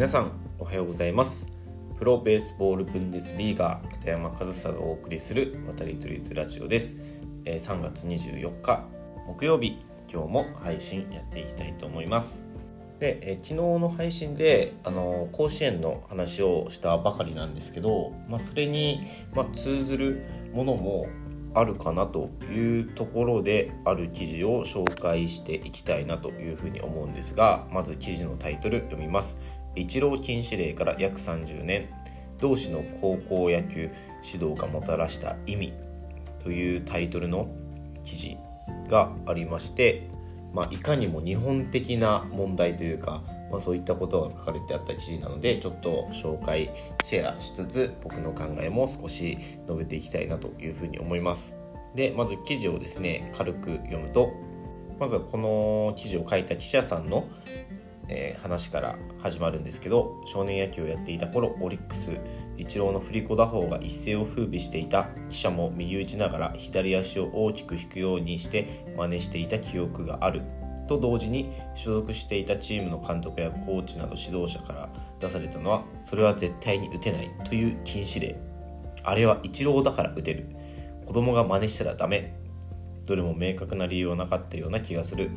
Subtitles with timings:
[0.00, 1.46] 皆さんおはようございます。
[1.98, 6.96] プロベースボールブンデスリーガー北山和沙がお送りする渡り鳥ズラジオです。
[7.44, 8.86] 3月24日
[9.26, 9.76] 木曜日。
[10.10, 12.46] 今日も配信やっていきたいと思います。
[12.98, 20.22] でえ昨日の配信であの甲子園の話をしたばかりなんですけど、まあ、それに、まあ、通ずる
[20.54, 21.08] ものも
[21.52, 29.36] あるかなというところである記事を紹介していきたいなというふうに思うんですがまず記事のタイトル読みます。
[29.76, 31.88] 一郎禁止令から約30年
[32.40, 33.90] 同志の高校野球
[34.24, 35.72] 指導がもたらした意味
[36.42, 37.48] というタイトルの
[38.02, 38.38] 記事
[38.88, 40.08] がありまして、
[40.52, 46.70] まあ、いかにも日本的な問題というか、まあ、そういったことが書かれてあった記事なのでちょっと紹介
[47.04, 51.56] シェアしつつ僕の考えも少し述べていきたいなというふうに思います。
[51.94, 54.30] でまず記事をですね軽く読むと
[55.00, 57.26] まずはこの記事を書いた記者さんの
[58.12, 62.10] えー、話から始まるんですけど少年野球をやっていた頃オリックス
[62.58, 65.08] イチローの振り子打法が一世を風靡していた。
[65.30, 70.42] 記者も右打ちながら左足を大きく引くようにして真似していた記憶がある。
[70.86, 78.36] と同時に所属していたチームの監督やコーチなど指導者から出されたのはそれは絶対に打てないという禁止令。
[79.04, 80.46] あれはイチローだから打てる。
[81.06, 82.34] 子供が真似したらダメ。
[83.06, 85.30] どれも明確な理由はなかったような気がする。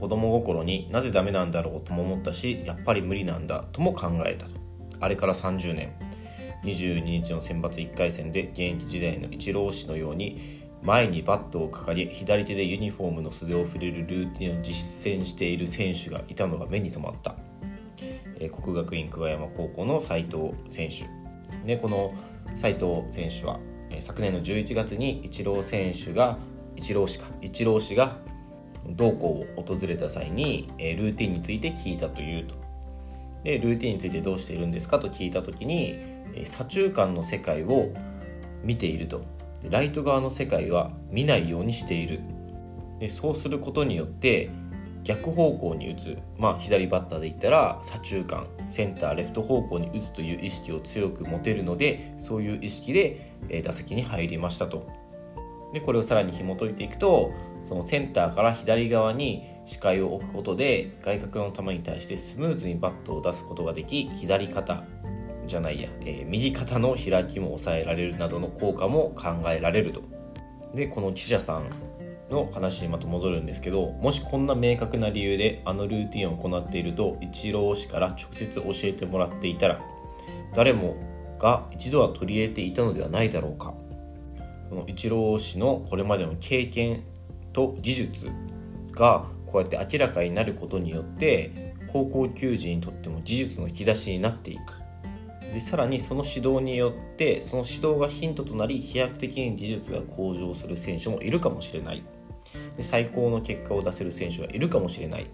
[0.00, 4.46] 子供心になぜダメなんだろうとも思ったしやっぱり無理なんだとも考えた。
[4.98, 5.92] あれから30年。
[6.64, 17.36] 22日の選抜1回戦で現役時代のイチロー氏のように前にバットを掲げ左手でユニフォームの袖を触れるルーティンを実践している選手がいたのが目に留まった、
[18.38, 21.08] えー、国学院久我山高校の斉藤選手。
[21.66, 22.14] でこの
[22.56, 23.58] 斉藤選手は、
[23.90, 26.38] えー、昨年の11月にイチロー選手が
[26.76, 28.18] イチロー氏かイチロー氏が
[28.96, 32.54] 同校を訪れた際に、えルーティンについて聞いたというと。
[33.44, 35.98] でルーティンについてどうしているんですかと聞いた時に、
[36.44, 37.92] 左中間の世界を
[38.62, 39.22] 見ていると。
[39.68, 42.20] ライト側の世界は見ないようにしている。
[42.98, 44.50] でそうすることによって
[45.04, 54.86] 逆方向に打つ、まあ、左バッターで言ったら左中間センターレフト方向に打つという意識を強く持てるのでそういう意識で、打席に入りましたと。
[55.72, 57.32] でこれをさらに紐解いていくと
[57.70, 64.82] そのセンターから左側に視界を置くことで外角の球に対してスムーズにバットを出すことができ左肩
[65.46, 70.02] じゃないや、えー、右肩の開きも抑えられるなどの効果も考えられると。
[70.74, 71.70] でこの記者さん
[72.28, 79.80] の話にまた戻るんですけどもしこんな明確な理由であのルーティンを行っているとイチロー氏から直接教えてもらっていたら
[80.56, 80.96] 誰も
[81.38, 83.74] が一度は取り入れていたのではないだろうか。
[84.68, 87.02] このイチロー氏のこれまでの経験
[87.52, 88.30] と技術
[88.92, 94.80] がこうやって明らかになることによって高校球児にとっても技術の引き出しになっていく。
[95.52, 102.04] でさらにその指導によってその指導がヒントとなり飛躍的に技術が向上する選手もいるかもしれない。
[102.76, 105.26] で最高の結果を出せる選手がいるかもしれない。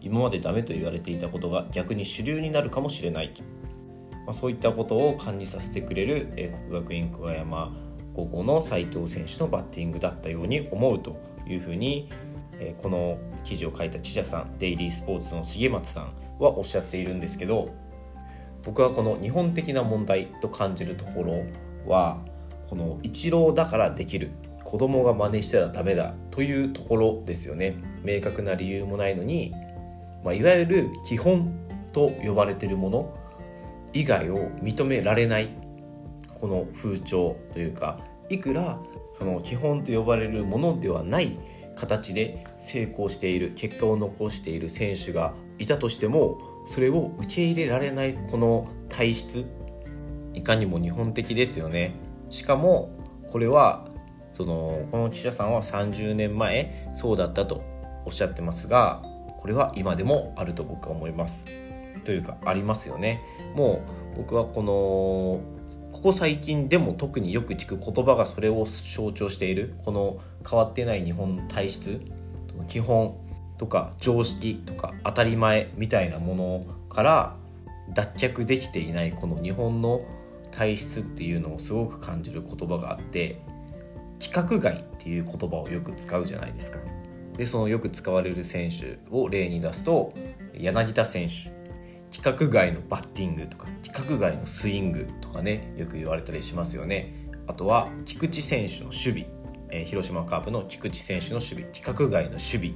[0.00, 3.34] 今までダメと言われていたことが逆に主流になるかもしれない。
[4.24, 7.74] まあ、そういったことを感じさせてくれる、え国学院久我山
[8.14, 11.27] 高校の斉藤選手のバッティングだったように思うと。
[11.52, 12.08] いうふうに、
[12.60, 17.70] えこの記事を書いた記者さんデイリースポーツの重松さんはおっしゃっているんですけど
[18.64, 21.44] 僕はこの日本的な問題と感じるところ
[21.86, 22.18] は
[22.68, 24.30] このイチローだからできる
[24.64, 27.76] 子供が真似したらダメだというところですよね。
[28.04, 29.54] 明確な理由もないのに、
[30.22, 31.50] まあ、いわゆる基本
[31.94, 33.14] と呼ばれているもの
[33.94, 35.48] 以外を認められない
[36.38, 37.98] この風潮というか
[38.28, 38.78] いくら
[39.18, 41.38] その基本と呼ばれるものではない
[41.74, 49.46] 形で成功している結果を残している選手がいたとしてもそれを受け入れられないこの体質。
[50.34, 51.94] いかにも日本的ですよね。
[52.28, 52.90] しかも
[53.32, 53.88] これは
[54.32, 57.62] そのこの記者さんは30年前そうだったと
[58.04, 59.02] おっしゃってますが
[59.40, 61.44] これは今でもあると僕は思います。
[62.04, 63.20] というかありますよね。
[63.56, 63.82] も
[64.14, 65.57] う僕はこの
[65.92, 70.18] ここ最近でも特によく聞く言葉がそれを象徴しているこの
[70.48, 72.00] 変わってない日本の体質
[72.68, 73.16] 基本
[73.58, 77.36] とか常識とか当たり前みたいなものから
[77.94, 80.02] 脱却できていないこの日本の
[80.52, 83.40] 体質っていうのをすごく感じる言葉があって
[84.20, 86.80] 規格外っていう言葉をよく使うじゃないですか。
[87.36, 90.12] でそのよく使われる選手を例に出すと
[90.54, 91.57] 柳田選手。
[92.10, 97.28] 規格外のバッティングとか規格外のスイングとかねよく言われたりしますよね。
[97.46, 99.26] あとは菊池選手の守備、
[99.70, 101.64] えー、広島カープの菊池選手の守備。
[101.64, 102.72] 規格外の守備。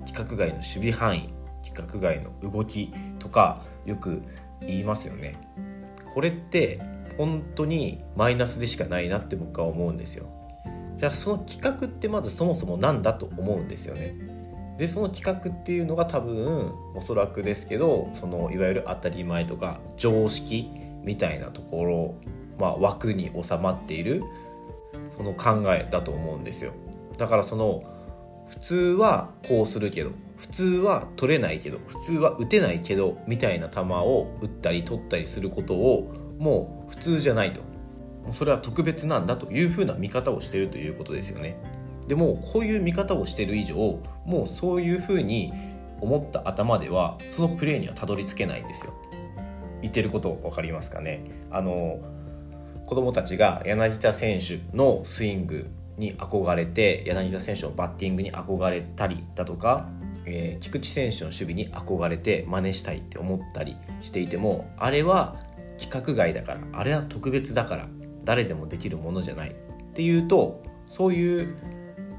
[0.00, 1.34] 規格外の守備範囲。
[1.62, 4.22] 規格外の動きとかよく
[4.60, 5.36] 言いますよね。
[6.14, 6.80] これって
[7.16, 10.26] 本当にマイナスでしかないなって僕は思うんですよ。
[10.96, 14.16] じゃあその企画ってまずそもそも何だと思うんですよね。
[14.78, 20.70] でその企画っていうのが多分おそらくですけどそのいわゆる当たり前とか常識
[21.02, 22.14] みたいなところ、
[22.58, 24.22] まあ、枠に収まっている
[25.10, 26.72] その考えだと思うんですよ。
[27.18, 27.82] だからその
[28.46, 37.60] 普通はこうするけど普通は取れないけど普通は打てないけどみたいな球を打ったり取ったりすることをもう普通じゃないと。
[38.30, 41.56] それは特別なんだというふうな見方をしてるということですよね。
[42.08, 43.76] でもこういう見方をしている以上
[44.24, 45.52] もうそういうふうに
[46.00, 48.94] 思った頭ではそのプレーにはたどり着けないんですよ。
[49.82, 51.22] 言ってること分かりますかね？
[51.50, 52.00] あの
[52.86, 55.68] 子供たちが柳田選手のスイング
[55.98, 59.88] に憧れて柳田選手のバッティングに憧れたりだとか、
[60.24, 65.36] えー、菊池選手の守備に憧れて真似したいって思ったりしていてもあれは
[65.72, 67.88] 規格外だからあれは特別だから
[68.24, 69.54] 誰でもできるものじゃないっ
[69.92, 71.56] ていうとそういう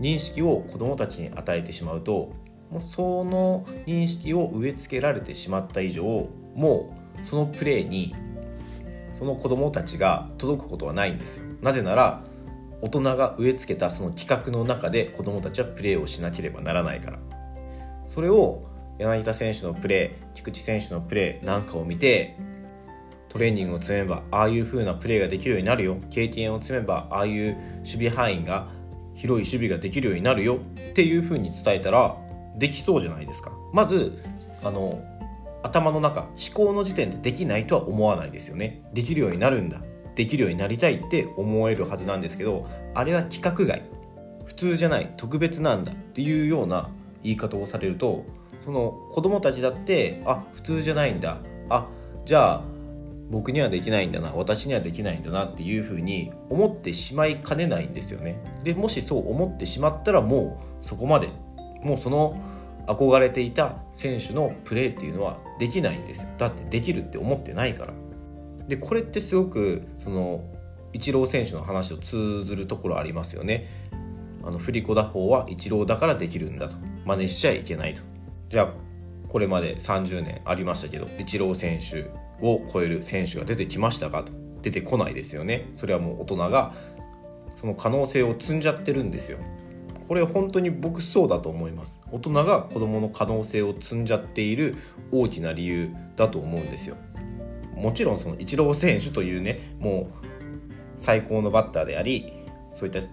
[0.00, 2.32] 認識を子どもたちに与えてしまうと
[2.70, 8.14] もうその認識を植え付けられてしまった以上もうそのプレーに
[9.14, 11.44] その子どもたちが届くことはないんですよ。
[11.62, 12.22] なぜなら
[12.82, 17.18] 大人が植え付けたその企画の中で子どもたちはプレーをしなければならないから。
[18.06, 18.66] それを
[18.98, 22.36] 柳田選手のプレー菊池選手のプレーなんかを見て
[23.28, 25.96] トレーニングを積めばああいう風なプレーができるようになるよ。
[26.10, 28.68] 経験を積めばああいう守備範囲が
[29.16, 32.16] 広い守備ができるようになるよっていう風に伝えたら
[32.56, 33.50] できそうじゃないですか。
[33.72, 34.22] まず
[34.62, 35.02] あの
[35.62, 38.82] 頭の中思考の時点でできないとは思わないですよね。
[38.92, 39.80] できるようになるんだ。
[40.14, 43.82] できるようになりたいって思えるはずなんですけどあれは規格外。
[44.44, 45.12] 普通じゃない。
[45.16, 45.92] 特別なんだ。
[45.92, 46.90] っていうような
[47.22, 48.24] 言い方をされると
[48.64, 51.38] その子供たちだってあ普通じゃないんだ。
[51.68, 51.88] あ
[52.24, 52.75] じゃあ
[53.30, 58.40] 僕にはできないんだな私にはできないんだなっていうふうに思ってしまいかねないんですよね。
[58.62, 61.28] でもしそう思ってしまったらもうそこまで
[61.82, 62.40] もうその
[62.86, 66.28] 憧れていた選手のプレーっていうのはできないんですよ。
[66.38, 67.94] だってできるって思ってないから。
[68.68, 70.44] でこれってすごくその
[70.92, 73.68] イチロー選手の話と通ずるところありますよね。
[74.44, 76.76] あの振り子打法はイチローだからできるんだと。
[77.04, 78.02] 真似しちゃいけないと。
[78.48, 78.72] じゃあ
[79.28, 82.08] これまで30年ありましたけどイチロー選手
[82.40, 84.32] を超える選手が出てきましたかと。
[84.62, 85.70] 出てこないですよね。
[85.74, 86.74] それはもう大人が
[87.56, 89.38] その可能性を積んじゃってるんですよ。
[90.08, 92.00] これ本当に僕そうだと思います。
[92.10, 94.76] 大人が子供の可能性を積んじゃっている
[95.10, 96.96] 大きな理由だと思うんですよ。
[97.76, 100.26] もちろんそのイチロー選手というねもう
[100.98, 102.32] 最高のバッターであり
[102.72, 103.06] そういった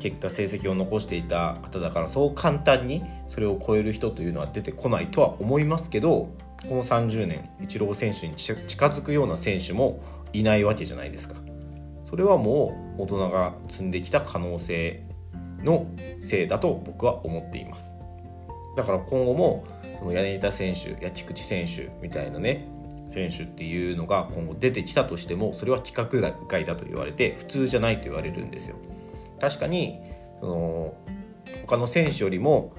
[0.00, 6.34] 結果成績を残していた方だからそう簡単にそれを超える人というのは出てこないとは思いますけど
[6.68, 8.54] この30年イチロー選手に近
[8.86, 10.02] づくような選手も
[10.32, 11.36] いないわけじゃないですか。
[12.04, 15.04] それはもう大人が積んできた可能性
[15.62, 15.86] の
[16.20, 17.94] せいだと僕は思っています。
[18.76, 19.64] だから今後も
[19.98, 22.68] その柳田選手や菊池選手みたいなね
[23.10, 28.76] 選手っていうのが今後出てきたとしてもそれは規格外だと言われて普通じゃないと言われるんですよ。
[29.40, 30.00] 確かに
[30.40, 30.94] その
[31.66, 32.72] 他の選手よりも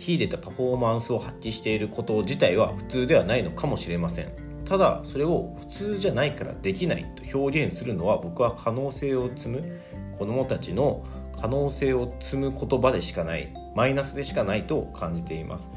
[0.00, 4.32] 秀でたパフォーマンスを発揮していること自体は普通ではないのかもしれません。
[4.64, 9.80] ただそれを普通じゃないからできないと表現するのは僕は可能性を積む。
[10.18, 11.04] 子どもたちの
[11.40, 13.52] 可能性を積む言葉でしかない。
[13.74, 15.68] マイナスでしかないと感じています。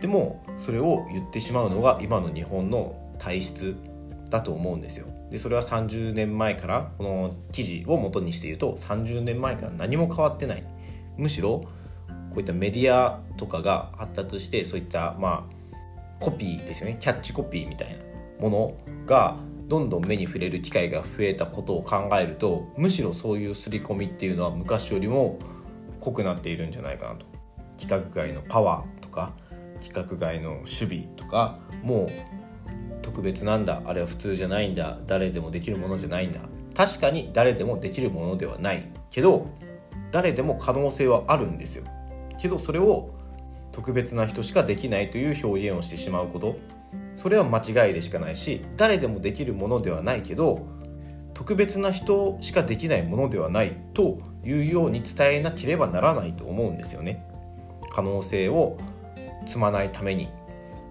[0.00, 3.76] でもそれを言ってしまうのが今の日本の体質
[4.30, 5.06] だと思うんですよ。
[5.30, 10.64] でそれは30年前からこの記事を元にして言うと30年前から何も変わってない。
[11.16, 11.64] むしろ
[12.34, 16.96] こういったメディアとかが発達してそういったまあコピーですよね。
[16.98, 18.02] キャッチコピーみたいな
[18.40, 19.36] ものが
[19.68, 25.38] どんどん目に触れる機会が増えたことを考えるとむしろそういう刷り込みっていうのは昔よりも
[26.00, 27.26] 濃くなっているんじゃないかなと
[27.78, 29.34] 規格外のパワーとか
[29.76, 32.08] 規格外の守備とかもう
[33.00, 36.40] 特別なんだあれは普通じゃないんだ誰でもできるものじゃないんだ。
[36.74, 39.46] 確かに誰でもできるものではないけど
[40.10, 41.84] 誰でも可能性はあるんですよ。
[42.38, 43.14] けどそれを
[43.72, 46.56] 特別な人しかできないという表現をしてしまうこと。
[47.16, 50.66] それは間違いでしかないし誰でもできるものではないけど
[51.32, 57.26] 特別な人しかできないものではないというように伝えなければならないと思うんですよね。
[57.92, 58.76] 可能性を
[59.46, 60.28] 積まないために。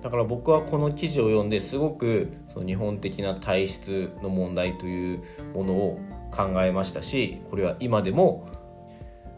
[0.01, 5.23] だから僕はこの記事を読んですごくその日本的な体質の問題という
[5.53, 8.49] ものを考えましたしこれは今でも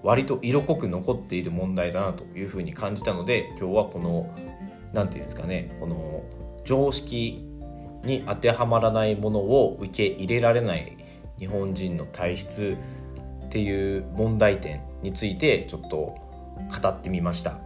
[0.05, 4.31] 割と色濃く残っている問題だなというふうに感じたので今日はこの
[4.93, 6.23] 何て言うんですかねこの
[6.63, 7.43] 常識
[8.03, 10.95] に当てはまらないものを受け入れられない
[11.39, 12.77] 日本人の体質
[13.45, 16.19] っていう問題点についてちょっと語
[16.87, 17.57] ってみました。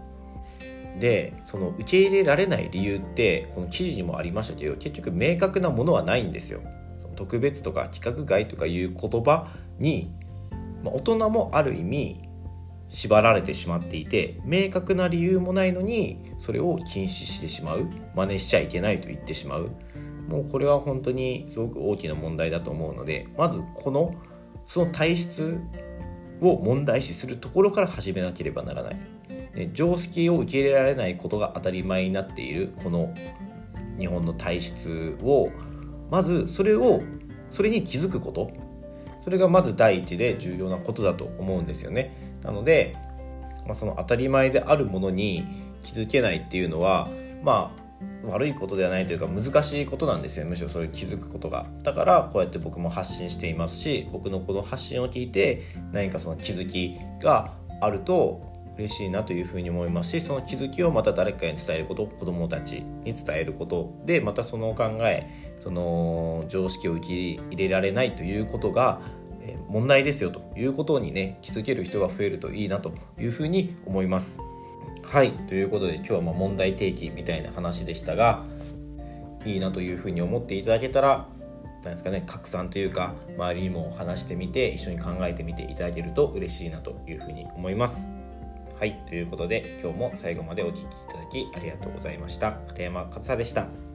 [0.97, 6.61] でその受け入れられない理由ってこの記事にもありましたけど結局明確なものはないんですよ。
[7.17, 10.13] 特別とか規格外とかいう言葉に、
[10.83, 12.28] まあ、大人もある意味
[12.89, 19.69] 縛られてしまっていて明確な理由もないのにそれを禁止してしまう真似しちゃいけないと言ってしまう
[20.27, 24.15] もうこれは本当にすごく大きな問題だと思うのでまずこの
[24.65, 25.59] その体質
[26.41, 28.99] を問題視するところから始めなければならない。
[29.55, 33.13] で常識を受け入れられないことが当たり前になっているこの
[33.97, 35.49] 日本の体質を
[36.11, 37.01] まずそれを
[37.49, 38.51] それに気づくこと
[39.19, 42.28] それがまず第一で重要なことだと思うんですよね。
[42.43, 42.95] なので、
[43.65, 45.45] まあ、その当たり前であるものに
[45.81, 47.09] 気づけないっていうのは
[47.43, 50.45] まあ悪いことではないというか難しいことなんですよ。
[50.45, 51.65] むしろそれ気づくことが。
[51.83, 58.41] だからこうやって僕も発信していますし僕のこの発信を聞いて何かその気づきがあると
[58.79, 69.01] 嬉しいなというふうに思いますしその気づきをまた誰かに伝えること子どもたちに伝えることでまたその考えその常識を受け入れられないということが
[69.67, 74.39] 問題ですよということにね気づける人が増えるといいなというふうに思います。
[75.03, 78.43] はいということで今日はま問題提起みたいな話でしたが
[79.45, 81.27] いいなというふうに思っていただけたら
[81.83, 88.09] 何ですかね拡散というか周りにも話してみて一緒に考えてみていただけると嬉しいなというふうに思います。
[88.79, 93.88] はいということで今日も最後までお聴きいただきありがとうございました片山勝也でした。